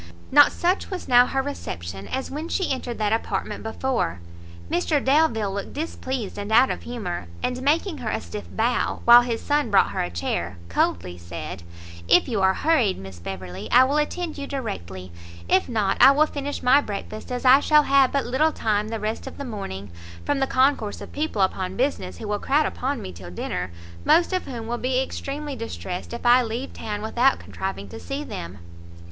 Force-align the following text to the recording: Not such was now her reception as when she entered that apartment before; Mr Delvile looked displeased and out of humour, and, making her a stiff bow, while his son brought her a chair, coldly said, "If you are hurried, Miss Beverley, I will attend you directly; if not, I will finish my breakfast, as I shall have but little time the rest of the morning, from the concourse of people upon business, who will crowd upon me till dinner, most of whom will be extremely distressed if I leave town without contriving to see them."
Not 0.31 0.51
such 0.51 0.89
was 0.89 1.07
now 1.07 1.27
her 1.27 1.43
reception 1.43 2.07
as 2.07 2.31
when 2.31 2.49
she 2.49 2.71
entered 2.71 2.97
that 2.97 3.13
apartment 3.13 3.61
before; 3.61 4.19
Mr 4.67 4.97
Delvile 4.99 5.53
looked 5.53 5.73
displeased 5.73 6.39
and 6.39 6.51
out 6.51 6.71
of 6.71 6.81
humour, 6.81 7.27
and, 7.43 7.61
making 7.61 7.99
her 7.99 8.09
a 8.09 8.19
stiff 8.19 8.45
bow, 8.49 9.01
while 9.05 9.21
his 9.21 9.41
son 9.43 9.69
brought 9.69 9.91
her 9.91 10.01
a 10.01 10.09
chair, 10.09 10.57
coldly 10.69 11.19
said, 11.19 11.61
"If 12.07 12.27
you 12.27 12.41
are 12.41 12.55
hurried, 12.55 12.97
Miss 12.97 13.19
Beverley, 13.19 13.69
I 13.69 13.83
will 13.83 13.97
attend 13.97 14.39
you 14.39 14.47
directly; 14.47 15.11
if 15.47 15.69
not, 15.69 15.97
I 16.01 16.09
will 16.13 16.25
finish 16.25 16.63
my 16.63 16.81
breakfast, 16.81 17.31
as 17.31 17.45
I 17.45 17.59
shall 17.59 17.83
have 17.83 18.11
but 18.11 18.25
little 18.25 18.51
time 18.51 18.87
the 18.87 18.99
rest 18.99 19.27
of 19.27 19.37
the 19.37 19.45
morning, 19.45 19.91
from 20.25 20.39
the 20.39 20.47
concourse 20.47 20.99
of 21.01 21.11
people 21.11 21.43
upon 21.43 21.77
business, 21.77 22.17
who 22.17 22.27
will 22.27 22.39
crowd 22.39 22.65
upon 22.65 23.03
me 23.03 23.11
till 23.13 23.29
dinner, 23.29 23.69
most 24.03 24.33
of 24.33 24.45
whom 24.47 24.65
will 24.65 24.79
be 24.79 24.99
extremely 24.99 25.55
distressed 25.55 26.11
if 26.11 26.25
I 26.25 26.41
leave 26.41 26.73
town 26.73 27.03
without 27.03 27.37
contriving 27.37 27.87
to 27.89 27.99
see 27.99 28.23
them." 28.23 28.57